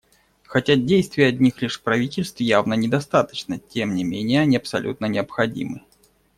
Хотя 0.47 0.77
действий 0.77 1.25
одних 1.25 1.61
лишь 1.61 1.79
правительств 1.79 2.39
явно 2.39 2.73
недостаточно, 2.73 3.59
тем 3.59 3.93
не 3.93 4.03
менее 4.03 4.41
они 4.41 4.57
абсолютно 4.57 5.05
необходимы. 5.05 5.83